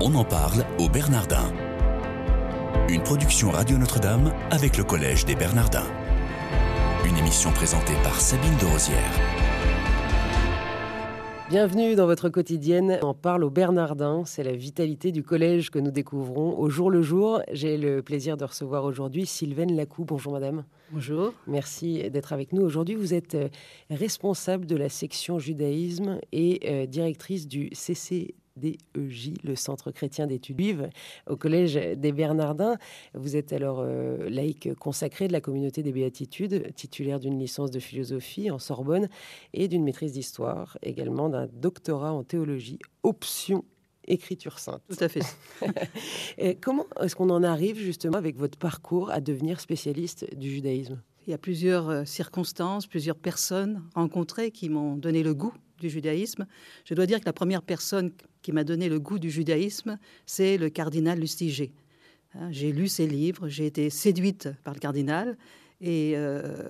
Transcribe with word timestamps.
On 0.00 0.14
en 0.14 0.22
parle 0.22 0.64
au 0.78 0.88
Bernardin. 0.88 1.52
Une 2.88 3.02
production 3.02 3.50
Radio 3.50 3.76
Notre-Dame 3.78 4.32
avec 4.52 4.76
le 4.76 4.84
Collège 4.84 5.24
des 5.24 5.34
Bernardins. 5.34 5.88
Une 7.04 7.16
émission 7.16 7.50
présentée 7.50 7.94
par 8.04 8.20
Sabine 8.20 8.56
de 8.60 8.66
Rosière. 8.66 9.12
Bienvenue 11.50 11.96
dans 11.96 12.06
votre 12.06 12.28
quotidienne. 12.28 13.00
On 13.02 13.12
parle 13.12 13.42
au 13.42 13.50
Bernardin. 13.50 14.22
C'est 14.24 14.44
la 14.44 14.52
vitalité 14.52 15.10
du 15.10 15.24
collège 15.24 15.70
que 15.70 15.80
nous 15.80 15.90
découvrons 15.90 16.56
au 16.56 16.70
jour 16.70 16.92
le 16.92 17.02
jour. 17.02 17.42
J'ai 17.50 17.76
le 17.76 18.00
plaisir 18.00 18.36
de 18.36 18.44
recevoir 18.44 18.84
aujourd'hui 18.84 19.26
Sylvaine 19.26 19.74
Lacou. 19.74 20.04
Bonjour 20.04 20.32
madame. 20.32 20.64
Bonjour. 20.92 21.32
Merci 21.48 22.08
d'être 22.08 22.32
avec 22.32 22.52
nous 22.52 22.62
aujourd'hui. 22.62 22.94
Vous 22.94 23.14
êtes 23.14 23.34
euh, 23.34 23.48
responsable 23.90 24.64
de 24.64 24.76
la 24.76 24.90
section 24.90 25.40
judaïsme 25.40 26.20
et 26.30 26.60
euh, 26.66 26.86
directrice 26.86 27.48
du 27.48 27.70
CC 27.72 28.36
DEJ, 28.58 29.34
le 29.44 29.56
Centre 29.56 29.90
chrétien 29.90 30.26
d'études 30.26 30.58
juives, 30.58 30.88
au 31.28 31.36
Collège 31.36 31.74
des 31.74 32.12
Bernardins. 32.12 32.76
Vous 33.14 33.36
êtes 33.36 33.52
alors 33.52 33.80
euh, 33.80 34.28
laïque 34.28 34.74
consacré 34.74 35.28
de 35.28 35.32
la 35.32 35.40
communauté 35.40 35.82
des 35.82 35.92
béatitudes, 35.92 36.74
titulaire 36.74 37.20
d'une 37.20 37.38
licence 37.38 37.70
de 37.70 37.78
philosophie 37.78 38.50
en 38.50 38.58
Sorbonne 38.58 39.08
et 39.54 39.68
d'une 39.68 39.84
maîtrise 39.84 40.12
d'histoire, 40.12 40.78
également 40.82 41.28
d'un 41.28 41.48
doctorat 41.52 42.12
en 42.12 42.24
théologie, 42.24 42.78
option 43.02 43.64
écriture 44.06 44.58
sainte. 44.58 44.82
Tout 44.88 45.04
à 45.04 45.08
fait. 45.08 45.20
et 46.38 46.54
comment 46.54 46.86
est-ce 47.00 47.14
qu'on 47.14 47.30
en 47.30 47.42
arrive 47.42 47.76
justement 47.78 48.16
avec 48.16 48.36
votre 48.36 48.58
parcours 48.58 49.10
à 49.10 49.20
devenir 49.20 49.60
spécialiste 49.60 50.34
du 50.36 50.50
judaïsme? 50.50 51.00
Il 51.26 51.30
y 51.30 51.34
a 51.34 51.38
plusieurs 51.38 51.90
euh, 51.90 52.04
circonstances, 52.06 52.86
plusieurs 52.86 53.18
personnes 53.18 53.82
rencontrées 53.94 54.50
qui 54.50 54.70
m'ont 54.70 54.96
donné 54.96 55.22
le 55.22 55.34
goût 55.34 55.52
du 55.80 55.90
judaïsme. 55.90 56.46
Je 56.84 56.94
dois 56.94 57.06
dire 57.06 57.20
que 57.20 57.26
la 57.26 57.32
première 57.32 57.62
personne 57.62 58.12
qui 58.42 58.52
m'a 58.52 58.64
donné 58.64 58.88
le 58.88 58.98
goût 58.98 59.18
du 59.18 59.30
judaïsme, 59.30 59.98
c'est 60.26 60.58
le 60.58 60.70
cardinal 60.70 61.18
Lustiger. 61.18 61.72
Hein, 62.34 62.48
j'ai 62.50 62.72
lu 62.72 62.88
ses 62.88 63.06
livres, 63.06 63.48
j'ai 63.48 63.66
été 63.66 63.90
séduite 63.90 64.48
par 64.64 64.74
le 64.74 64.80
cardinal 64.80 65.36
et 65.80 66.12
euh, 66.16 66.68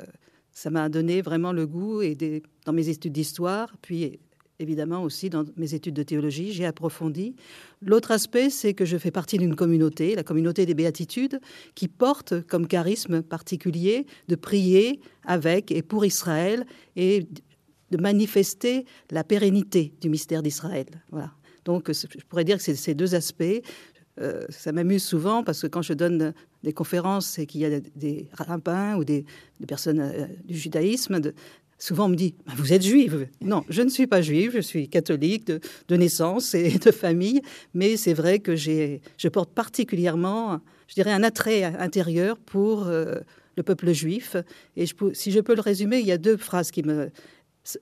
ça 0.53 0.71
m'a 0.71 0.89
donné 0.89 1.23
vraiment 1.23 1.53
le 1.53 1.67
goût 1.67 2.03
et 2.03 2.17
dans 2.65 2.73
mes 2.73 2.89
études 2.89 3.13
d'histoire, 3.13 3.77
puis 3.83 4.19
évidemment 4.59 5.03
aussi 5.03 5.31
dans 5.31 5.45
mes 5.57 5.75
études 5.75 5.95
de 5.95 6.03
théologie, 6.03 6.53
j'ai 6.53 6.67
approfondi. 6.67 7.37
L'autre 7.81 8.11
aspect, 8.11 8.51
c'est 8.51 8.75
que 8.75 8.85
je 8.85 8.99
fais 8.99 9.11
partie 9.11 9.39
d'une 9.39 9.55
communauté, 9.55 10.15
la 10.15 10.25
communauté 10.25 10.67
des 10.67 10.75
béatitudes, 10.75 11.41
qui 11.75 11.89
porte 11.89 12.41
comme 12.47 12.67
charisme 12.67 13.23
particulier 13.23 14.07
de 14.27 14.35
prier 14.35 15.01
avec 15.25 15.71
et 15.71 15.83
pour 15.83 16.05
Israël 16.05 16.67
et 16.97 17.27
de 17.91 17.97
manifester 17.97 18.85
la 19.11 19.25
pérennité 19.25 19.93
du 20.01 20.09
mystère 20.09 20.43
d'Israël. 20.43 20.87
Voilà. 21.11 21.33
Donc, 21.65 21.91
je 21.93 22.07
pourrais 22.29 22.45
dire 22.45 22.57
que 22.57 22.63
c'est 22.63 22.75
ces 22.75 22.95
deux 22.95 23.15
aspects. 23.15 23.63
Euh, 24.21 24.45
ça 24.49 24.73
m'amuse 24.73 25.05
souvent 25.05 25.45
parce 25.45 25.63
que 25.63 25.67
quand 25.67 25.83
je 25.83 25.93
donne 25.93 26.33
des 26.65 26.73
conférences 26.73 27.39
et 27.39 27.47
qu'il 27.47 27.61
y 27.61 27.65
a 27.65 27.81
des 27.81 28.29
rabbins 28.33 28.97
ou 28.97 29.05
des, 29.05 29.25
personnes 29.67 30.01
euh, 30.01 30.27
du 30.45 30.57
judaïsme, 30.57 31.21
souvent 31.79 32.07
on 32.07 32.09
me 32.09 32.17
dit 32.17 32.35
bah, 32.47 32.53
Vous 32.57 32.73
êtes 32.73 32.83
juive 32.83 33.29
Non, 33.41 33.65
je 33.69 33.83
ne 33.83 33.89
suis 33.89 34.07
pas 34.07 34.21
juive, 34.21 34.53
je 34.55 34.61
suis 34.61 34.89
catholique 34.89 35.47
de, 35.47 35.97
naissance 35.97 36.55
et 36.55 36.79
de 36.79 36.91
famille, 36.91 37.43
mais 37.75 37.97
c'est 37.97 38.15
vrai 38.15 38.41
que 38.41 38.57
je 38.57 39.29
porte 39.29 39.51
particulièrement, 39.51 40.61
je 40.89 40.95
dirais, 40.95 41.13
un 41.13 41.23
attrait 41.23 41.65
intérieur 41.65 42.39
pour 42.39 42.87
euh, 42.87 43.21
le 43.57 43.63
peuple 43.63 43.93
juif. 43.93 44.37
Et 44.77 44.87
si 45.13 45.31
je 45.31 45.41
peux 45.41 45.55
le 45.55 45.61
résumer, 45.61 46.01
il 46.01 46.07
y 46.07 46.13
a 46.13 46.19
deux 46.19 46.37
phrases 46.37 46.71
qui 46.71 46.83
me 46.83 47.11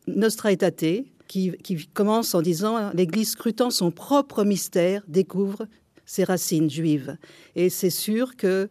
Nostra 0.07 0.53
Aetate, 0.53 1.05
qui, 1.29 1.53
qui 1.63 1.87
commence 1.89 2.35
en 2.35 2.43
disant 2.43 2.91
L'Église 2.93 3.31
scrutant 3.31 3.71
son 3.71 3.91
propre 3.91 4.45
mystère 4.45 5.03
découvre 5.09 5.67
ses 6.05 6.25
racines 6.25 6.71
juives. 6.71 7.17
Et 7.57 7.69
c'est 7.69 7.91
sûr 7.91 8.37
que 8.37 8.69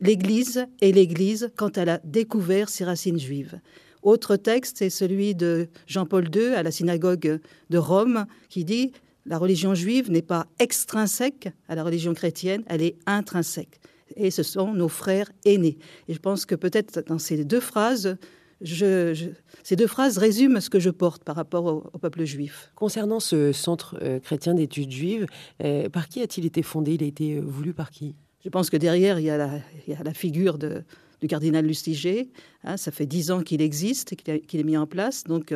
l'Église 0.00 0.66
est 0.80 0.92
l'Église 0.92 1.50
quand 1.56 1.78
elle 1.78 1.88
a 1.88 2.00
découvert 2.04 2.68
ses 2.68 2.84
racines 2.84 3.18
juives. 3.18 3.60
Autre 4.02 4.36
texte, 4.36 4.78
c'est 4.78 4.90
celui 4.90 5.34
de 5.34 5.68
Jean-Paul 5.86 6.28
II 6.34 6.54
à 6.54 6.62
la 6.62 6.70
synagogue 6.70 7.40
de 7.70 7.78
Rome, 7.78 8.26
qui 8.48 8.64
dit 8.64 8.92
La 9.26 9.38
religion 9.38 9.74
juive 9.74 10.10
n'est 10.10 10.22
pas 10.22 10.46
extrinsèque 10.58 11.48
à 11.68 11.74
la 11.74 11.84
religion 11.84 12.14
chrétienne, 12.14 12.62
elle 12.66 12.82
est 12.82 12.96
intrinsèque. 13.06 13.80
Et 14.16 14.30
ce 14.30 14.42
sont 14.42 14.72
nos 14.72 14.88
frères 14.88 15.30
aînés. 15.44 15.78
Et 16.08 16.14
je 16.14 16.18
pense 16.18 16.46
que 16.46 16.54
peut-être 16.54 17.04
dans 17.06 17.18
ces 17.18 17.44
deux 17.44 17.60
phrases, 17.60 18.16
ces 18.64 19.76
deux 19.76 19.86
phrases 19.86 20.18
résument 20.18 20.60
ce 20.60 20.68
que 20.68 20.80
je 20.80 20.90
porte 20.90 21.22
par 21.22 21.36
rapport 21.36 21.64
au, 21.92 21.98
peuple 21.98 22.24
juif. 22.24 22.72
Concernant 22.74 23.20
ce 23.20 23.52
centre 23.52 23.98
euh, 24.02 24.18
chrétien 24.18 24.54
d'études 24.54 24.90
juives, 24.90 25.26
euh, 25.62 25.88
par 25.88 26.08
qui 26.08 26.22
a-t-il 26.22 26.44
été 26.46 26.62
fondé? 26.62 26.94
Il 26.94 27.02
a 27.04 27.06
été 27.06 27.36
euh, 27.36 27.40
voulu 27.40 27.72
par 27.72 27.90
qui? 27.90 28.14
Je 28.44 28.48
pense 28.48 28.70
que 28.70 28.76
derrière, 28.76 29.18
il 29.20 29.26
y 29.26 29.30
a 29.30 29.36
la, 29.36 30.14
figure 30.14 30.58
du 30.58 31.28
cardinal 31.28 31.66
Lustiger. 31.66 32.30
Hein, 32.64 32.76
ça 32.76 32.90
fait 32.90 33.06
dix 33.06 33.30
ans 33.30 33.42
qu'il 33.42 33.60
existe 33.62 34.14
qu'il 34.16 34.60
est 34.60 34.64
mis 34.64 34.76
en 34.76 34.86
place. 34.86 35.24
Donc, 35.24 35.52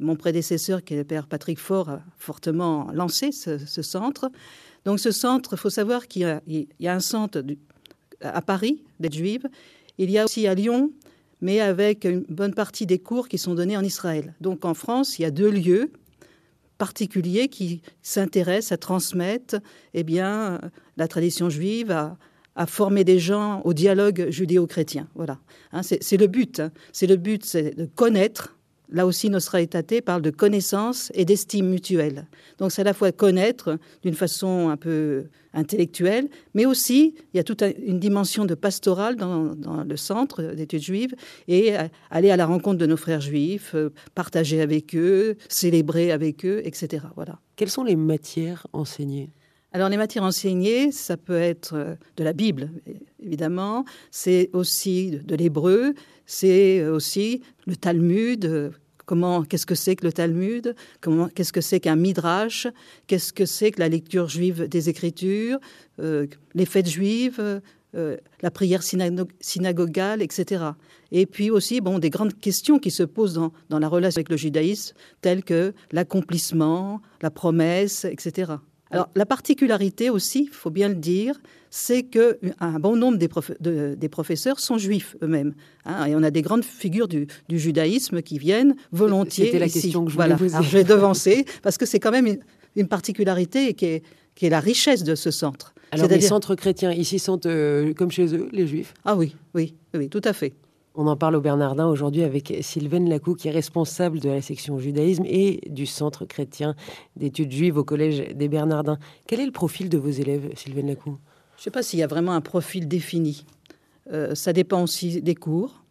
mon 0.00 0.16
prédécesseur, 0.16 0.82
qui 0.82 0.94
est 0.94 0.96
le 0.96 1.04
père 1.04 1.28
Patrick 1.28 1.58
Faure, 1.58 1.88
a 1.88 2.02
fortement 2.18 2.90
lancé 2.92 3.30
ce, 3.30 3.82
centre. 3.82 4.30
Donc, 4.84 4.98
ce 4.98 5.12
centre, 5.12 5.54
il 5.54 5.58
faut 5.58 5.70
savoir 5.70 6.08
qu'il 6.08 6.40
y, 6.48 6.88
a 6.88 6.94
un 6.94 7.00
centre 7.00 7.42
à 8.20 8.42
Paris 8.42 8.82
d'aide 8.98 9.14
juive. 9.14 9.46
Il 9.96 10.10
y 10.10 10.18
a 10.18 10.24
aussi 10.24 10.46
à 10.48 10.54
Lyon 10.54 10.90
mais 11.40 11.60
avec 11.60 12.04
une 12.04 12.24
bonne 12.28 12.54
partie 12.54 12.86
des 12.86 12.98
cours 12.98 13.28
qui 13.28 13.38
sont 13.38 13.54
donnés 13.54 13.76
en 13.76 13.82
Israël. 13.82 14.34
Donc 14.40 14.64
en 14.64 14.74
France, 14.74 15.18
il 15.18 15.22
y 15.22 15.24
a 15.24 15.30
deux 15.30 15.50
lieux 15.50 15.92
particuliers 16.78 17.48
qui 17.48 17.82
s'intéressent 18.02 18.72
à 18.72 18.76
transmettre 18.76 19.56
eh 19.94 20.04
bien, 20.04 20.60
la 20.96 21.08
tradition 21.08 21.50
juive, 21.50 21.90
à, 21.90 22.16
former 22.66 23.04
des 23.04 23.20
gens 23.20 23.60
au 23.64 23.72
dialogue 23.72 24.30
judéo-chrétien. 24.30 25.06
Voilà. 25.14 25.38
Hein, 25.70 25.82
c'est 25.82 26.16
le 26.16 26.26
but. 26.26 26.58
Hein. 26.58 26.72
C'est 26.92 27.06
le 27.06 27.16
but, 27.16 27.44
c'est 27.44 27.76
de 27.76 27.84
connaître 27.84 28.57
Là 28.90 29.06
aussi, 29.06 29.28
Nostra 29.28 29.60
Aetate 29.60 30.00
parle 30.00 30.22
de 30.22 30.30
connaissance 30.30 31.12
et 31.14 31.24
d'estime 31.24 31.68
mutuelle. 31.68 32.26
Donc, 32.58 32.72
c'est 32.72 32.80
à 32.80 32.84
la 32.84 32.94
fois 32.94 33.12
connaître 33.12 33.78
d'une 34.02 34.14
façon 34.14 34.70
un 34.70 34.78
peu 34.78 35.26
intellectuelle, 35.52 36.28
mais 36.54 36.64
aussi, 36.64 37.14
il 37.32 37.36
y 37.36 37.40
a 37.40 37.44
toute 37.44 37.62
une 37.62 37.98
dimension 37.98 38.46
de 38.46 38.54
pastoral 38.54 39.16
dans, 39.16 39.54
le 39.84 39.96
centre 39.96 40.42
d'études 40.42 40.82
juives 40.82 41.14
et 41.48 41.74
aller 42.10 42.30
à 42.30 42.36
la 42.36 42.46
rencontre 42.46 42.78
de 42.78 42.86
nos 42.86 42.96
frères 42.96 43.20
juifs, 43.20 43.74
euh, 43.74 43.90
partager 44.14 44.60
avec 44.60 44.94
eux, 44.94 45.36
célébrer 45.48 46.12
avec 46.12 46.44
eux, 46.44 46.60
etc. 46.64 47.06
Voilà. 47.14 47.40
Quelles 47.56 47.70
sont 47.70 47.84
les 47.84 47.96
matières 47.96 48.66
enseignées? 48.72 49.30
Alors 49.72 49.88
les 49.88 49.96
matières 49.96 50.24
enseignées, 50.24 50.92
ça 50.92 51.16
peut 51.16 51.38
être 51.38 51.74
euh, 51.74 51.94
de 52.16 52.24
la 52.24 52.32
Bible, 52.32 52.70
évidemment, 53.22 53.84
c'est 54.10 54.50
aussi 54.52 55.10
de 55.10 55.34
l'hébreu, 55.34 55.94
c'est 56.26 56.86
aussi 56.86 57.42
le 57.66 57.76
Talmud. 57.76 58.72
Comment, 59.04 59.42
qu'est-ce 59.42 59.64
que 59.64 59.74
c'est 59.74 59.96
que 59.96 60.04
le 60.04 60.12
Talmud? 60.12 60.74
Comment, 61.00 61.28
qu'est-ce 61.28 61.52
que 61.52 61.62
c'est 61.62 61.80
qu'un 61.80 61.96
midrash? 61.96 62.66
Qu'est-ce 63.06 63.32
que 63.32 63.46
c'est 63.46 63.70
que 63.70 63.80
la 63.80 63.88
lecture 63.88 64.28
juive 64.28 64.68
des 64.68 64.90
Écritures? 64.90 65.58
Euh, 65.98 66.26
Les 66.54 66.66
fêtes 66.66 66.88
juives 66.88 67.62
euh, 67.94 68.18
la 68.42 68.50
prière 68.50 68.82
synagogale, 68.82 70.20
etc. 70.20 70.64
Et 71.10 71.24
puis 71.24 71.50
aussi, 71.50 71.80
bon, 71.80 71.98
des 71.98 72.10
grandes 72.10 72.38
questions 72.38 72.78
qui 72.78 72.90
se 72.90 73.02
posent 73.02 73.32
dans, 73.32 73.50
dans 73.70 73.78
la 73.78 73.88
relation 73.88 74.18
avec 74.18 74.28
le 74.28 74.36
judaïsme, 74.36 74.94
telles 75.22 75.42
que 75.42 75.72
l'accomplissement, 75.90 77.00
la 77.22 77.30
promesse, 77.30 78.04
etc. 78.04 78.52
Alors, 78.90 79.08
la 79.14 79.26
particularité 79.26 80.10
aussi, 80.10 80.48
il 80.50 80.54
faut 80.54 80.70
bien 80.70 80.88
le 80.88 80.94
dire, 80.94 81.40
c'est 81.70 82.04
qu'un 82.04 82.78
bon 82.80 82.96
nombre 82.96 83.18
des, 83.18 84.08
professeurs 84.08 84.60
sont 84.60 84.78
juifs 84.78 85.16
eux-mêmes. 85.22 85.54
Hein, 85.84 86.06
et 86.06 86.14
on 86.14 86.22
a 86.22 86.30
des 86.30 86.42
grandes 86.42 86.64
figures 86.64 87.08
du, 87.08 87.26
judaïsme 87.50 88.22
qui 88.22 88.38
viennent 88.38 88.74
volontiers. 88.92 89.46
C'était 89.46 89.58
la 89.58 89.68
question 89.68 90.04
que 90.04 90.10
je 90.10 90.16
voulais 90.16 90.34
voilà. 90.34 90.62
je 90.62 90.70
vais 90.70 90.84
devancer, 90.84 91.44
parce 91.62 91.76
que 91.76 91.86
c'est 91.86 92.00
quand 92.00 92.10
même 92.10 92.38
une, 92.76 92.88
particularité 92.88 93.74
qui 93.74 93.86
est, 93.86 94.02
qui 94.34 94.46
est 94.46 94.50
la 94.50 94.60
richesse 94.60 95.04
de 95.04 95.14
ce 95.14 95.30
centre. 95.30 95.74
Alors, 95.90 96.08
les 96.08 96.20
centres 96.20 96.54
chrétiens 96.54 96.92
ici 96.92 97.18
sont 97.18 97.40
euh, 97.46 97.92
comme 97.94 98.10
chez 98.10 98.34
eux, 98.34 98.48
les 98.52 98.66
juifs? 98.66 98.94
Ah 99.04 99.16
oui, 99.16 99.34
oui, 99.54 99.74
oui, 99.94 100.08
tout 100.08 100.20
à 100.24 100.32
fait. 100.32 100.54
On 101.00 101.06
en 101.06 101.16
parle 101.16 101.36
au 101.36 101.40
Bernardin 101.40 101.86
aujourd'hui 101.86 102.24
avec 102.24 102.52
Sylvaine 102.60 103.08
Lacou, 103.08 103.36
qui 103.36 103.46
est 103.46 103.52
responsable 103.52 104.18
de 104.18 104.30
la 104.30 104.42
section 104.42 104.80
judaïsme 104.80 105.22
et 105.26 105.60
du 105.70 105.86
Centre 105.86 106.24
chrétien 106.24 106.74
d'études 107.14 107.52
juives 107.52 107.76
au 107.76 107.84
Collège 107.84 108.34
des 108.34 108.48
Bernardins. 108.48 108.98
Quel 109.28 109.38
est 109.38 109.46
le 109.46 109.52
profil 109.52 109.90
de 109.90 109.96
vos 109.96 110.10
élèves, 110.10 110.50
Sylvaine 110.56 110.88
Lacou? 110.88 111.16
Je 111.54 111.60
ne 111.60 111.62
sais 111.62 111.70
pas 111.70 111.84
s'il 111.84 112.00
y 112.00 112.02
a 112.02 112.08
vraiment 112.08 112.32
un 112.32 112.40
profil 112.40 112.88
défini. 112.88 113.46
Euh, 114.12 114.34
ça 114.34 114.52
dépend 114.52 114.82
aussi 114.82 115.22
des 115.22 115.36
cours. 115.36 115.84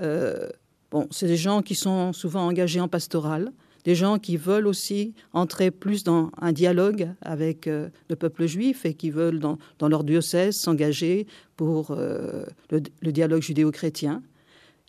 Euh, 0.00 0.48
bon, 0.90 1.06
c'est 1.12 1.28
des 1.28 1.36
gens 1.36 1.62
qui 1.62 1.76
sont 1.76 2.12
souvent 2.12 2.44
engagés 2.44 2.80
en 2.80 2.88
pastoral, 2.88 3.52
des 3.84 3.94
gens 3.94 4.18
qui 4.18 4.36
veulent 4.36 4.66
aussi 4.66 5.14
entrer 5.32 5.70
plus 5.70 6.02
dans 6.02 6.32
un 6.40 6.50
dialogue 6.50 7.08
avec 7.22 7.68
euh, 7.68 7.88
le 8.08 8.16
peuple 8.16 8.46
juif 8.46 8.84
et 8.84 8.94
qui 8.94 9.10
veulent, 9.10 9.38
dans, 9.38 9.58
leur 9.88 10.02
diocèse, 10.02 10.56
s'engager 10.56 11.28
pour 11.54 11.94
le, 11.94 13.12
dialogue 13.12 13.42
judéo-chrétien. 13.42 14.24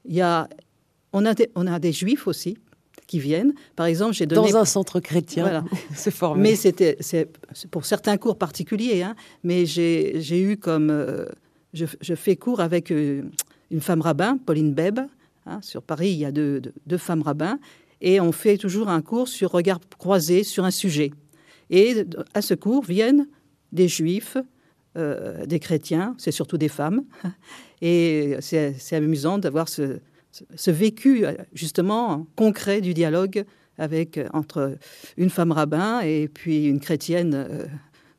Il 0.06 0.16
y 0.16 0.22
a, 0.22 0.48
on, 1.14 1.26
a 1.26 1.34
des, 1.34 1.50
on 1.56 1.68
a 1.68 1.80
des 1.80 1.92
juifs 1.92 2.28
aussi 2.28 2.58
qui 3.08 3.20
viennent. 3.20 3.54
Par 3.76 3.88
exemple, 3.88 4.14
j'ai 4.14 4.26
donné... 4.26 4.52
Dans 4.52 4.60
un 4.60 4.66
centre 4.66 5.00
chrétien, 5.00 5.44
voilà. 5.44 5.66
c'est 5.96 6.12
formé. 6.12 6.52
Mais 6.52 6.56
c'était, 6.56 6.98
c'est 7.02 7.30
pour 7.70 7.86
certains 7.86 8.18
cours 8.18 8.38
particuliers, 8.38 9.04
hein, 9.04 9.16
mais 9.44 9.66
j'ai 9.66 10.42
eu 10.42 10.58
comme. 10.58 10.90
Euh, 10.90 11.26
je, 11.74 12.16
fais 12.16 12.36
cours 12.36 12.60
avec 12.60 12.92
euh, 12.92 13.24
une 13.70 13.82
femme 13.82 14.02
rabbin, 14.02 14.38
Pauline 14.38 14.74
Beb. 14.74 15.00
Hein, 15.46 15.60
sur 15.62 15.82
Paris, 15.82 16.12
il 16.12 16.20
y 16.20 16.26
a 16.26 16.32
deux, 16.32 16.62
femmes 16.98 17.22
rabbins. 17.22 17.60
Et 18.00 18.20
on 18.20 18.32
fait 18.32 18.58
toujours 18.58 18.90
un 18.90 19.02
cours 19.02 19.28
sur 19.28 19.52
regard 19.52 19.80
croisé 19.98 20.44
sur 20.44 20.64
un 20.64 20.72
sujet. 20.72 21.12
Et 21.70 22.06
à 22.34 22.42
ce 22.42 22.54
cours 22.54 22.84
viennent 22.84 23.28
des 23.72 23.88
juifs, 23.88 24.38
euh, 24.98 25.46
des 25.46 25.60
chrétiens, 25.60 26.16
c'est 26.18 26.32
surtout 26.32 26.58
des 26.58 26.70
femmes. 26.70 27.04
Et 27.82 28.38
c'est 28.42 28.94
amusant 28.94 29.40
d'avoir 29.40 29.68
ce, 29.68 30.00
ce, 30.32 30.70
vécu, 30.70 31.26
justement, 31.54 32.28
concret 32.36 32.80
du 32.80 32.94
dialogue 32.94 33.44
avec, 33.78 34.18
euh, 34.18 34.28
entre 34.34 34.78
une 35.18 35.30
femme 35.30 35.52
rabbin 35.52 36.02
et 36.02 36.28
puis 36.28 36.68
une 36.68 36.80
chrétienne 36.80 37.34
euh, 37.34 37.66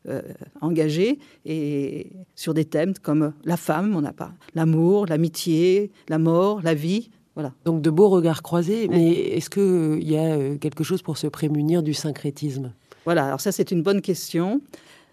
euh, 0.09 0.21
engagée, 0.61 1.21
et 1.45 2.11
sur 2.35 2.55
des 2.55 2.65
thèmes 2.65 2.95
comme 3.01 3.33
la 3.45 3.57
femme, 3.57 3.95
on 3.95 4.01
n'a 4.01 4.13
pas 4.13 4.33
l'amour, 4.55 5.07
l'amitié, 5.07 5.93
la 6.09 6.19
mort, 6.19 6.61
la 6.63 6.75
vie. 6.75 7.11
Voilà. 7.35 7.55
Donc 7.65 7.81
de 7.81 7.89
beaux 7.89 8.09
regards 8.09 8.43
croisés, 8.43 8.89
mais 8.89 9.11
est-ce 9.11 9.49
qu'il 9.49 10.07
y 10.07 10.19
a 10.19 10.57
quelque 10.59 10.85
chose 10.85 11.01
pour 11.01 11.17
se 11.17 11.29
prémunir 11.29 11.83
du 11.83 11.95
syncrétisme? 11.95 12.73
Voilà, 13.05 13.27
alors 13.27 13.41
ça 13.41 13.53
c'est 13.53 13.71
une 13.71 13.83
bonne 13.83 14.03
question, 14.03 14.61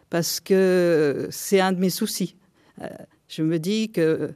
parce 0.10 0.40
que 0.40 1.28
c'est 1.32 1.60
un 1.60 1.72
de 1.72 1.80
mes 1.80 1.90
soucis. 1.90 2.36
je 3.28 3.44
me 3.44 3.60
dis 3.60 3.92
que 3.92 4.34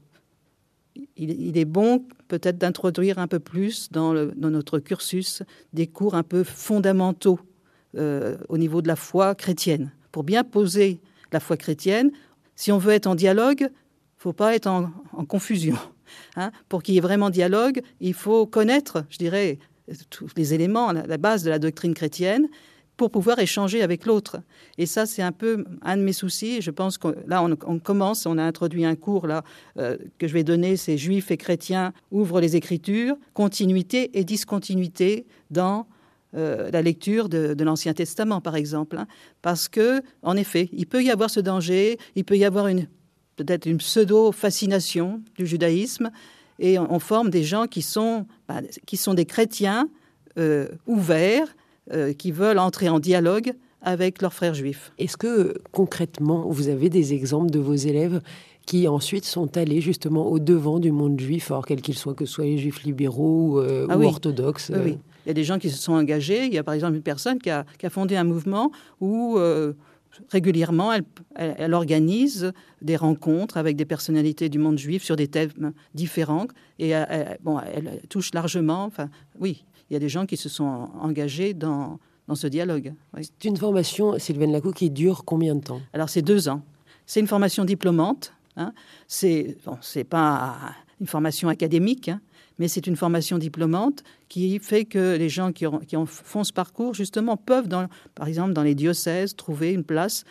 il, 1.18 1.58
est 1.58 1.66
bon 1.66 2.06
peut-être 2.28 2.58
d'introduire 2.58 3.20
un 3.20 3.28
peu 3.28 3.40
plus 3.40 3.90
dans, 3.92 4.14
notre 4.14 4.80
cursus 4.80 5.44
des 5.74 5.88
cours 5.88 6.16
un 6.16 6.24
peu 6.24 6.44
fondamentaux 6.44 7.40
euh, 7.98 8.38
au 8.50 8.58
niveau 8.58 8.82
de 8.82 8.88
la 8.88 8.96
foi 8.96 9.36
chrétienne. 9.36 9.92
Pour 10.12 10.24
bien 10.24 10.44
poser 10.44 11.00
la 11.32 11.40
foi 11.40 11.58
chrétienne, 11.58 12.12
si 12.56 12.72
on 12.72 12.78
veut 12.78 12.94
être 12.94 13.08
en 13.08 13.16
dialogue, 13.16 13.62
il 13.62 13.66
ne 13.66 14.22
faut 14.22 14.34
pas 14.34 14.56
être 14.56 14.68
en, 14.68 14.92
confusion. 15.26 15.78
Hein. 16.36 16.52
Pour 16.70 16.84
qu'il 16.84 16.94
y 16.94 16.98
ait 17.00 17.02
vraiment 17.02 17.32
dialogue, 17.32 17.82
il 18.00 18.14
faut 18.14 18.46
connaître, 18.46 19.04
je 19.10 19.18
dirais, 19.18 19.58
tous 20.12 20.28
les 20.36 20.54
éléments, 20.54 20.92
la 20.92 21.18
base 21.18 21.42
de 21.42 21.50
la 21.50 21.58
doctrine 21.58 21.96
chrétienne, 21.96 22.50
pour 22.98 23.10
pouvoir 23.12 23.40
échanger 23.40 23.82
avec 23.82 24.06
l'autre. 24.06 24.38
Et 24.78 24.86
ça, 24.86 25.06
c'est 25.06 25.22
un 25.22 25.32
peu 25.32 25.66
un 25.82 25.98
de 25.98 26.04
mes 26.04 26.14
soucis. 26.14 26.62
Je 26.62 26.72
pense 26.72 26.98
que 26.98 27.16
là, 27.28 27.44
on, 27.44 27.80
commence, 27.80 28.26
on 28.26 28.38
a 28.38 28.44
introduit 28.44 28.86
un 28.86 28.96
cours 28.96 29.28
là 29.28 29.44
euh, 29.78 29.98
que 30.20 30.28
je 30.28 30.34
vais 30.34 30.44
donner, 30.44 30.78
c'est 30.78 30.98
Juifs 30.98 31.32
et 31.32 31.38
chrétiens 31.38 31.94
ouvrent 32.12 32.40
les 32.40 32.56
Écritures, 32.56 33.16
continuité 33.34 34.18
et 34.18 34.24
discontinuité 34.24 35.26
dans 35.50 35.88
euh, 36.36 36.72
la 36.72 36.82
lecture 36.82 37.30
de, 37.30 37.64
l'Ancien 37.64 37.94
Testament, 37.94 38.42
par 38.42 38.56
exemple. 38.56 38.98
Hein. 38.98 39.08
Parce 39.42 39.68
que, 39.68 40.02
en 40.22 40.36
effet, 40.36 40.70
il 40.74 40.88
peut 40.88 41.04
y 41.04 41.12
avoir 41.12 41.30
ce 41.30 41.40
danger, 41.40 41.98
il 42.16 42.26
peut 42.26 42.38
y 42.38 42.46
avoir 42.46 42.68
peut-être 43.36 43.66
une 43.66 43.78
pseudo-fascination 43.78 45.22
du 45.38 45.46
judaïsme, 45.46 46.12
et 46.60 46.78
on, 46.78 47.00
forme 47.00 47.30
des 47.30 47.44
gens 47.44 47.66
qui 47.68 47.82
sont, 47.82 48.26
bah, 48.48 48.62
qui 48.86 48.96
sont 48.98 49.14
des 49.14 49.26
chrétiens 49.26 49.90
euh, 50.38 50.68
ouverts, 50.88 51.56
euh, 51.92 52.14
qui 52.14 52.32
veulent 52.32 52.60
entrer 52.60 52.90
en 52.90 53.00
dialogue 53.00 53.54
avec 53.82 54.22
leurs 54.22 54.34
frères 54.34 54.54
juifs. 54.54 54.94
Est-ce 54.98 55.18
que 55.18 55.56
concrètement, 55.72 56.48
vous 56.48 56.70
avez 56.70 56.90
des 56.90 57.14
exemples 57.14 57.52
de 57.52 57.60
vos 57.60 57.76
élèves 57.76 58.22
qui 58.66 58.88
ensuite 58.88 59.26
sont 59.26 59.58
allés 59.58 59.82
justement 59.82 60.32
au 60.32 60.40
devant 60.40 60.80
du 60.80 60.94
monde 60.94 61.20
juif, 61.20 61.52
alors 61.52 61.66
quel 61.66 61.82
qu'il 61.82 61.96
soit, 61.96 62.14
que 62.14 62.26
ce 62.26 62.34
soit 62.34 62.46
les 62.46 62.58
juifs 62.58 62.84
libéraux 62.84 63.56
ou, 63.56 63.60
euh, 63.60 63.88
ah 63.90 63.98
orthodoxes 63.98 64.72
oui. 64.74 64.92
Euh? 64.92 64.96
Il 65.26 65.30
y 65.30 65.32
a 65.32 65.34
des 65.34 65.44
gens 65.44 65.58
qui 65.58 65.70
se 65.70 65.78
sont 65.78 65.94
engagés. 65.94 66.46
Il 66.46 66.54
y 66.54 66.58
a 66.58 66.64
par 66.64 66.74
exemple 66.74 66.96
une 66.96 67.02
personne 67.02 67.40
qui 67.40 67.50
a, 67.50 67.66
fondé 67.90 68.18
un 68.18 68.26
mouvement 68.26 68.72
où 69.00 69.38
régulièrement 70.30 70.94
elle, 70.94 71.06
elle, 71.36 71.74
organise 71.74 72.54
des 72.82 72.96
rencontres 72.96 73.58
avec 73.58 73.76
des 73.76 73.86
personnalités 73.86 74.50
du 74.50 74.60
monde 74.60 74.78
juif 74.78 75.04
sur 75.04 75.16
des 75.16 75.28
thèmes 75.28 75.74
différents. 75.94 76.48
Et 76.80 76.94
bon, 77.42 77.60
elle 77.60 78.02
touche 78.10 78.34
largement. 78.34 78.86
Enfin, 78.86 79.10
oui, 79.40 79.66
il 79.90 79.94
y 79.94 79.96
a 79.98 80.00
des 80.00 80.10
gens 80.10 80.26
qui 80.26 80.38
se 80.38 80.50
sont 80.50 80.90
engagés 81.00 81.54
dans, 81.54 82.00
dans 82.28 82.36
ce 82.36 82.48
dialogue. 82.48 82.94
C'est 83.16 83.46
une 83.46 83.58
formation, 83.58 84.18
Sylvain 84.20 84.48
Lacou, 84.48 84.72
qui 84.72 84.90
dure 84.90 85.26
combien 85.26 85.56
de 85.56 85.62
temps? 85.62 85.82
Alors, 85.94 86.10
c'est 86.10 86.22
deux 86.22 86.50
ans. 86.50 86.62
C'est 87.06 87.20
une 87.20 87.28
formation 87.28 87.66
diplômante. 87.66 88.34
Hein. 88.56 88.74
C'est 89.08 89.58
bon, 89.66 89.78
pas 90.10 90.76
une 91.00 91.08
formation 91.08 91.50
académique, 91.50 92.10
hein, 92.10 92.22
mais 92.60 92.68
c'est 92.68 92.88
une 92.88 92.96
formation 92.96 93.38
diplômante 93.38 94.04
qui 94.30 94.60
fait 94.60 94.86
que 94.86 95.16
les 95.18 95.30
gens 95.30 95.52
qui, 95.52 95.66
qui 95.88 95.96
font 96.06 96.44
ce 96.44 96.54
parcours, 96.54 96.94
justement, 96.94 97.38
peuvent, 97.38 97.68
par 98.16 98.28
exemple, 98.28 98.54
dans 98.54 98.64
les 98.64 98.76
diocèses, 98.76 99.36
trouver 99.36 99.72
une 99.74 99.84
place. 99.84 100.24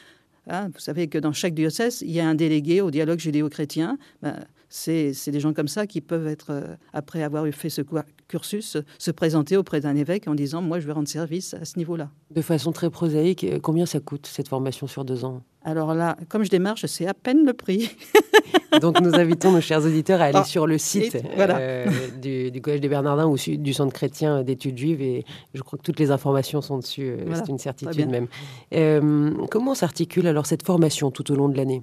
Hein. 0.49 0.71
Vous 0.73 0.81
savez 0.81 1.09
que 1.09 1.19
dans 1.19 1.33
chaque 1.33 1.55
diocèse, 1.55 2.03
il 2.03 2.13
y 2.13 2.21
a 2.21 2.29
un 2.29 2.35
délégué 2.35 2.81
au 2.81 2.91
dialogue 2.91 3.19
judéo-chrétien. 3.19 3.99
Ben, 4.23 4.45
c'est 4.69 5.13
des 5.29 5.41
gens 5.41 5.53
comme 5.53 5.69
ça 5.69 5.87
qui 5.87 6.01
peuvent 6.01 6.27
être, 6.27 6.51
euh, 6.51 6.75
après 6.95 7.23
avoir 7.23 7.47
fait 7.53 7.69
ce 7.69 7.83
cursus, 8.33 8.79
se 8.99 9.11
présenter 9.11 9.59
auprès 9.59 9.81
d'un 9.81 9.95
évêque 9.95 10.27
en 10.27 10.35
disant 10.35 10.63
Moi, 10.63 10.81
je 10.81 10.87
vais 10.87 10.93
rendre 10.93 11.09
service 11.09 11.53
à 11.53 11.67
ce 11.67 11.77
niveau-là. 11.77 12.09
De 12.31 12.41
façon 12.41 12.73
très 12.73 12.89
prosaïque, 12.89 13.45
euh, 13.45 13.59
combien 13.61 13.85
ça 13.85 14.01
coûte 14.01 14.27
cette 14.27 14.49
formation 14.49 14.87
sur 14.87 15.05
deux 15.05 15.27
ans? 15.27 15.43
Alors 15.65 15.93
là, 15.93 16.17
comme 16.31 16.43
je 16.43 16.49
démarre, 16.49 16.77
je 16.77 16.87
sais 16.87 17.07
à 17.07 17.13
peine 17.13 17.45
le 17.45 17.53
prix. 17.53 17.91
Donc 18.81 19.03
nous 19.03 19.15
invitons 19.15 19.53
nos 19.53 19.61
chers 19.61 19.85
auditeurs 19.85 20.23
à 20.23 20.25
aller 20.25 20.39
ah, 20.39 20.45
sur 20.45 20.67
le 20.67 20.79
site 20.79 21.19
euh, 21.37 21.87
du, 22.23 22.61
Collège 22.63 22.81
des 22.81 22.89
Bernardins 22.89 23.27
ou 23.27 23.37
du 23.37 23.75
Centre 23.75 23.93
chrétien 23.93 24.43
d'études 24.43 24.79
juives 24.79 25.03
et 25.03 25.27
je 25.53 25.61
crois 25.61 25.79
que 25.79 25.85
toutes 25.85 26.01
les 26.01 26.11
informations 26.11 26.63
sont 26.63 26.79
dessus, 26.79 27.15
c'est 27.35 27.49
une 27.49 27.59
certitude 27.59 28.09
même. 28.09 28.29
comment 29.51 29.75
s'articule 29.75 30.27
alors 30.27 30.47
cette 30.47 30.65
formation 30.65 31.11
tout 31.11 31.31
au 31.31 31.35
long 31.35 31.51
de 31.51 31.57
l'année? 31.59 31.83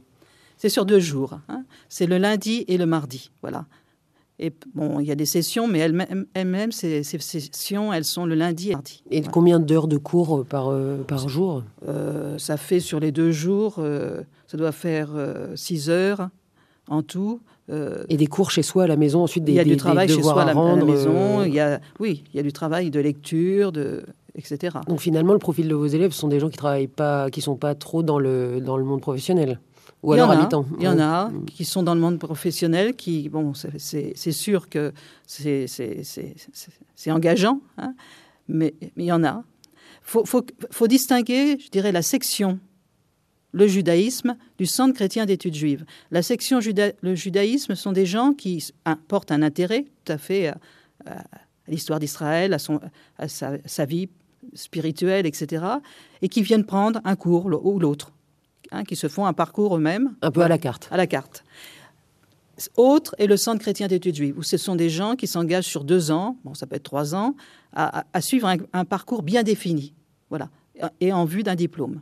C'est 0.57 0.69
sur 0.69 0.86
deux 0.86 1.00
jours. 1.00 1.40
Hein. 1.48 1.63
C'est 1.90 2.07
le 2.07 2.18
lundi 2.18 2.66
et 2.68 2.78
le 2.78 2.88
mardi. 2.88 3.31
Voilà. 3.42 3.66
Et 4.41 4.53
bon, 4.74 5.01
il 5.01 5.06
y 5.06 5.12
a 5.12 5.15
des 5.15 5.25
sessions, 5.25 5.68
mais 5.68 5.80
elles-mêmes, 5.80 6.71
ces, 6.71 7.03
sessions, 7.03 7.91
elles 7.91 8.06
sont 8.06 8.25
le 8.25 8.36
lundi 8.36 8.68
et 8.68 8.69
le 8.69 8.75
mardi. 8.75 9.03
Et 9.12 9.21
combien 9.21 9.59
d'heures 9.59 9.89
de 9.89 9.97
cours 9.97 10.39
euh, 10.39 10.44
par, 10.45 10.69
euh, 10.69 11.03
par 11.03 11.27
jour? 11.27 11.63
Euh, 11.88 12.38
Ça 12.38 12.56
fait 12.56 12.80
sur 12.80 13.01
les 13.01 13.12
deux 13.12 13.31
jours, 13.31 13.81
ça 14.47 14.57
doit 14.57 14.71
faire 14.71 15.09
six 15.56 15.89
heures 15.89 16.30
en 16.88 17.03
tout. 17.03 17.41
et 17.69 18.18
des 18.18 18.27
cours 18.27 18.50
chez 18.50 18.63
soi 18.63 18.86
à 18.86 18.88
la 18.88 18.95
maison, 18.95 19.21
ensuite 19.24 19.44
des 19.44 19.51
Il 19.51 19.56
y 19.56 19.59
a 19.59 19.65
du 19.65 19.75
travail 19.75 20.07
chez 20.07 20.24
soi 20.24 20.41
à 20.41 20.45
la, 20.45 20.53
maison. 20.53 21.44
Il 21.44 21.53
y 21.53 21.59
a, 21.59 21.81
oui, 22.00 22.24
il 22.33 22.38
y 22.38 22.39
a 22.39 22.44
du 22.44 22.53
travail 22.53 22.91
de 22.91 23.00
lecture, 23.01 23.74
de, 23.74 24.06
etc. 24.36 24.77
Donc 24.88 25.01
finalement, 25.01 25.33
le 25.33 25.39
profil 25.39 25.68
de 25.68 25.75
vos 25.75 25.86
élèves 25.86 26.13
sont 26.13 26.30
des 26.30 26.39
gens 26.39 26.50
qui 26.50 26.57
travaillent 26.57 26.88
pas, 26.88 27.30
qui 27.30 27.41
sont 27.41 27.57
pas 27.57 27.75
trop 27.75 28.03
dans 28.03 28.19
le 28.19 28.62
dans 28.62 28.77
le 28.77 28.86
monde 28.86 29.01
professionnel? 29.01 29.60
Ou 30.01 30.13
alors 30.13 30.32
à 30.32 30.41
mi-temps 30.41 30.65
Il 30.77 30.84
y 30.84 30.88
en 30.88 31.00
a 31.00 31.32
qui 31.48 31.65
sont 31.65 31.84
dans 31.84 31.94
le 31.94 32.00
monde 32.00 32.20
professionnel, 32.20 32.96
qui, 32.96 33.27
bon, 33.29 33.53
c'est 33.53 34.32
sûr 34.32 34.70
que 34.70 34.94
c'est 35.27 37.12
engageant, 37.12 37.62
hein, 37.77 37.94
mais, 38.48 38.74
il 38.98 39.06
y 39.06 39.12
en 39.12 39.24
a. 39.24 39.44
Il 40.15 40.24
faut, 40.25 40.88
distinguer, 40.88 41.60
je 41.60 41.70
dirais, 41.70 41.91
la 41.91 42.01
section, 42.01 42.60
le 43.51 43.68
judaïsme, 43.68 44.38
du 44.58 44.65
Centre 44.65 44.94
chrétien 44.94 45.25
d'études 45.25 45.56
juives. 45.56 45.86
La 46.12 46.22
section 46.22 46.60
le 47.01 47.15
judaïsme 47.15 47.75
sont 47.75 47.91
des 47.91 48.06
gens 48.06 48.34
qui 48.34 48.72
portent 49.08 49.32
un 49.32 49.41
intérêt 49.41 49.86
tout 50.06 50.13
à 50.13 50.18
fait 50.18 50.48
à, 50.48 51.24
l'histoire 51.68 52.00
d'Israël, 52.00 52.53
à, 52.53 52.58
à 53.18 53.27
sa, 53.27 53.58
sa 53.65 53.86
vie 53.86 54.10
spirituelle, 54.53 55.25
etc., 55.25 55.65
et 56.22 56.29
qui 56.29 56.41
viennent 56.41 56.65
prendre 56.65 57.01
un 57.03 57.15
cours 57.15 57.46
ou 57.46 57.79
l'autre. 57.79 58.12
Hein, 58.71 58.83
qui 58.83 58.95
se 58.95 59.07
font 59.07 59.25
un 59.25 59.33
parcours 59.33 59.75
eux-mêmes. 59.75 60.13
Un 60.21 60.31
peu 60.31 60.41
à 60.41 60.47
la 60.47 60.59
carte. 60.59 60.89
À 60.91 60.97
la 60.97 61.07
carte. 61.07 61.43
Autre 62.77 63.15
est 63.17 63.25
le 63.25 63.38
Centre 63.38 63.59
chrétien 63.59 63.88
d'études 63.88 64.15
juives, 64.15 64.38
où 64.38 64.43
ce 64.43 64.57
sont 64.57 64.75
des 64.75 64.89
gens 64.89 65.15
qui 65.15 65.27
s'engagent 65.27 65.65
sur 65.65 65.83
deux 65.83 66.11
ans, 66.11 66.38
bon, 66.43 66.53
ça 66.53 66.67
peut 66.67 66.75
être 66.75 66.83
trois 66.83 67.15
ans, 67.15 67.35
à, 67.73 68.03
suivre 68.21 68.51
un, 68.73 68.85
parcours 68.85 69.23
bien 69.23 69.43
défini, 69.43 69.93
voilà, 70.29 70.49
et 70.99 71.13
en 71.13 71.23
vue 71.23 71.43
d'un 71.43 71.55
diplôme. 71.55 72.01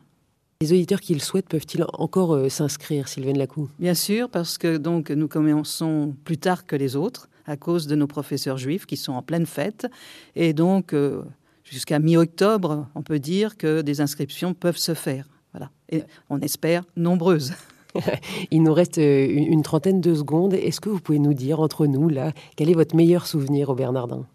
Les 0.61 0.73
auditeurs 0.73 0.99
qui 0.99 1.13
le 1.13 1.19
souhaitent 1.19 1.47
peuvent-ils 1.47 1.85
encore 1.93 2.33
euh, 2.33 2.49
s'inscrire, 2.49 3.07
Sylvain 3.07 3.33
Lacou? 3.33 3.69
Bien 3.77 3.93
sûr, 3.93 4.27
parce 4.29 4.57
que 4.57 4.77
donc 4.77 5.11
nous 5.11 5.27
commençons 5.27 6.15
plus 6.23 6.39
tard 6.39 6.65
que 6.65 6.75
les 6.75 6.95
autres, 6.95 7.29
à 7.45 7.55
cause 7.57 7.85
de 7.85 7.95
nos 7.95 8.07
professeurs 8.07 8.57
juifs 8.57 8.87
qui 8.87 8.97
sont 8.97 9.13
en 9.13 9.21
pleine 9.21 9.45
fête, 9.45 9.85
et 10.35 10.53
donc 10.53 10.93
euh, 10.93 11.21
jusqu'à 11.63 11.99
mi-octobre, 11.99 12.87
on 12.95 13.03
peut 13.03 13.19
dire 13.19 13.57
que 13.57 13.81
des 13.81 14.01
inscriptions 14.01 14.55
peuvent 14.55 14.77
se 14.77 14.95
faire. 14.95 15.27
Et 15.89 16.03
on 16.29 16.39
espère 16.39 16.83
nombreuses. 16.95 17.53
Il 18.51 18.63
nous 18.63 18.73
reste 18.73 18.97
euh, 18.97 19.27
une 19.27 19.63
trentaine 19.63 20.01
de 20.01 20.13
secondes. 20.13 20.53
Est-ce 20.53 20.81
que 20.81 20.89
vous 20.89 20.99
pouvez 20.99 21.19
nous 21.19 21.33
dire, 21.33 21.59
entre 21.59 21.87
nous, 21.87 22.09
là, 22.09 22.33
quel 22.55 22.69
est 22.69 22.73
votre 22.73 22.95
meilleur 22.95 23.27
souvenir 23.27 23.69
au 23.69 23.75
Bernardin? 23.75 24.25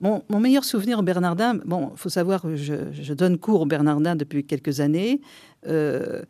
Mon, 0.00 0.22
meilleur 0.40 0.64
souvenir 0.64 0.98
au 1.00 1.02
Bernardin, 1.02 1.56
bon, 1.66 1.90
il 1.92 1.98
faut 1.98 2.08
savoir 2.08 2.40
que 2.40 2.56
je, 2.56 3.12
donne 3.12 3.36
cours 3.36 3.60
au 3.60 3.66
Bernardin 3.66 4.16
depuis 4.16 4.44
quelques 4.44 4.80
années. 4.80 5.20
Euh, 5.66 6.22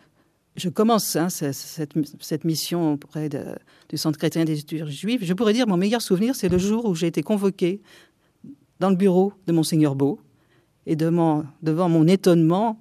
je 0.57 0.69
commence 0.69 1.15
hein, 1.15 1.29
cette, 1.31 2.45
mission 2.45 2.95
auprès 2.95 3.29
du 3.29 3.97
Centre 3.97 4.19
chrétien 4.19 4.45
des 4.45 4.59
études 4.59 4.87
juives. 4.87 5.21
Je 5.23 5.33
pourrais 5.35 5.53
dire 5.53 5.69
mon 5.69 5.77
meilleur 5.77 6.03
souvenir, 6.03 6.35
c'est 6.35 6.49
le 6.49 6.59
jour 6.59 6.85
où 6.87 6.97
j'ai 6.97 7.07
été 7.07 7.23
convoqué 7.23 7.81
dans 8.81 8.91
le 8.91 8.97
bureau 8.97 9.33
de 9.47 9.53
Monseigneur 9.53 9.95
Beau. 9.95 10.19
Et 10.87 10.97
devant, 10.97 11.45
devant 11.63 11.89
mon 11.89 12.09
étonnement, 12.09 12.81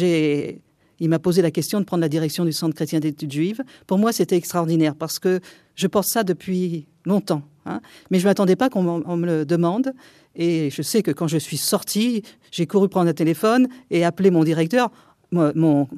il 0.00 1.08
m'a 1.08 1.18
posé 1.18 1.42
la 1.42 1.50
question 1.50 1.80
de 1.80 1.84
prendre 1.84 2.00
la 2.00 2.08
direction 2.08 2.44
du 2.44 2.52
Centre 2.52 2.74
chrétien 2.74 3.00
d'études 3.00 3.32
juives. 3.32 3.62
Pour 3.86 3.98
moi, 3.98 4.12
c'était 4.12 4.36
extraordinaire 4.36 4.94
parce 4.94 5.18
que 5.18 5.40
je 5.74 5.86
pense 5.86 6.08
ça 6.08 6.22
depuis 6.24 6.86
longtemps. 7.04 7.42
Hein. 7.66 7.80
Mais 8.10 8.18
je 8.18 8.24
ne 8.24 8.30
m'attendais 8.30 8.56
pas 8.56 8.70
qu'on 8.70 8.82
me 8.82 9.26
le 9.26 9.44
demande. 9.44 9.92
Et 10.34 10.70
je 10.70 10.82
sais 10.82 11.02
que 11.02 11.10
quand 11.10 11.28
je 11.28 11.38
suis 11.38 11.56
sortie, 11.56 12.22
j'ai 12.50 12.66
couru 12.66 12.88
prendre 12.88 13.10
un 13.10 13.14
téléphone 13.14 13.68
et 13.90 14.04
appeler 14.04 14.30
mon 14.30 14.44
directeur, 14.44 14.90
mon, 15.32 15.88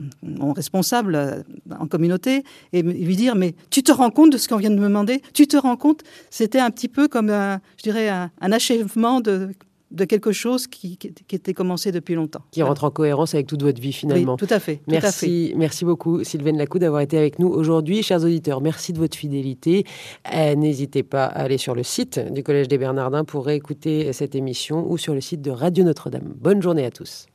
responsable 0.55 1.15
euh, 1.15 1.43
en 1.79 1.87
communauté, 1.87 2.45
et 2.73 2.83
lui 2.83 3.17
dire 3.17 3.35
Mais 3.35 3.55
tu 3.71 3.83
te 3.83 3.93
rends 3.93 4.11
compte 4.11 4.33
de 4.33 4.39
ce 4.39 4.49
qu'on 4.49 4.57
vient 4.57 4.71
de 4.71 4.77
me 4.77 4.83
demander? 4.83 5.21
Tu 5.33 5.47
te 5.47 5.57
rends 5.57 5.77
compte? 5.77 6.03
C'était 6.31 6.61
un 6.61 6.71
petit 6.71 6.89
peu 6.89 7.09
comme, 7.09 7.31
un, 7.31 7.61
je 7.77 7.83
dirais, 7.83 8.09
un, 8.09 8.31
achèvement 8.41 9.21
de 9.21 9.51
de 9.91 10.05
quelque 10.05 10.33
chose 10.33 10.67
qui, 10.67 10.99
était 11.31 11.55
commencé 11.55 11.93
depuis 11.93 12.15
longtemps. 12.15 12.43
Qui 12.51 12.63
rentre 12.63 12.85
en 12.85 12.91
cohérence 12.91 13.35
avec 13.35 13.47
toute 13.47 13.63
votre 13.63 13.81
vie 13.81 13.93
finalement. 13.93 14.37
Oui, 14.39 14.47
tout 14.47 14.53
à 14.53 14.59
fait. 14.59 14.81
Merci, 14.87 15.53
merci 15.57 15.85
beaucoup 15.85 16.25
Sylvaine 16.25 16.57
Lacou 16.57 16.79
d'avoir 16.79 17.03
été 17.03 17.17
avec 17.17 17.39
nous 17.39 17.49
aujourd'hui. 17.49 18.03
Chers 18.03 18.25
auditeurs, 18.25 18.61
merci 18.61 18.93
de 18.93 18.99
votre 18.99 19.17
fidélité. 19.17 19.85
Euh, 20.33 20.55
n'hésitez 20.55 21.03
pas 21.03 21.27
à 21.27 21.43
aller 21.43 21.59
sur 21.59 21.75
le 21.75 21.83
site 21.83 22.19
du 22.33 22.43
Collège 22.43 22.69
des 22.69 22.79
Bernardins 22.79 23.25
pour 23.25 23.49
écouter 23.51 24.13
cette 24.13 24.35
émission 24.35 24.91
ou 24.91 24.99
sur 24.99 25.15
le 25.15 25.21
site 25.21 25.43
de 25.43 25.51
Radio 25.51 25.85
Notre-Dame. 25.85 26.35
Bonne 26.37 26.63
journée 26.63 26.85
à 26.85 26.91
tous. 26.91 27.27